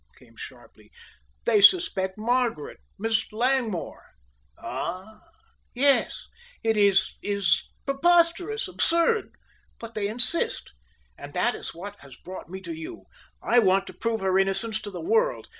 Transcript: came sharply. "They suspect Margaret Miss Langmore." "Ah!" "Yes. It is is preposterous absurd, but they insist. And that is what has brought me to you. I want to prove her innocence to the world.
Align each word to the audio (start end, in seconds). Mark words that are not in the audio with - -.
came 0.17 0.35
sharply. 0.35 0.91
"They 1.45 1.61
suspect 1.61 2.17
Margaret 2.17 2.79
Miss 2.97 3.31
Langmore." 3.31 4.05
"Ah!" 4.57 5.19
"Yes. 5.75 6.25
It 6.63 6.75
is 6.75 7.19
is 7.21 7.69
preposterous 7.85 8.67
absurd, 8.67 9.35
but 9.77 9.93
they 9.93 10.07
insist. 10.07 10.73
And 11.19 11.35
that 11.35 11.53
is 11.53 11.75
what 11.75 11.99
has 11.99 12.15
brought 12.15 12.49
me 12.49 12.61
to 12.61 12.73
you. 12.73 13.05
I 13.43 13.59
want 13.59 13.85
to 13.85 13.93
prove 13.93 14.21
her 14.21 14.39
innocence 14.39 14.81
to 14.81 14.89
the 14.89 15.01
world. 15.01 15.49